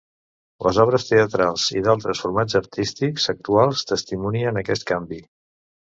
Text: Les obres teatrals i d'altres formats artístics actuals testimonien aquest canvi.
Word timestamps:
Les 0.67 0.77
obres 0.83 1.03
teatrals 1.09 1.65
i 1.75 1.83
d'altres 1.87 2.23
formats 2.25 2.57
artístics 2.61 3.31
actuals 3.35 3.85
testimonien 3.93 4.63
aquest 4.63 4.89
canvi. 4.95 5.21